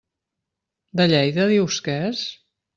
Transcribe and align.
De 1.01 1.07
Lleida 1.13 1.47
dius 1.53 1.79
que 1.89 2.01
és? 2.11 2.27